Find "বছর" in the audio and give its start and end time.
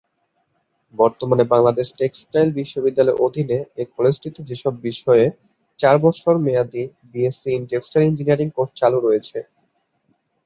6.05-6.33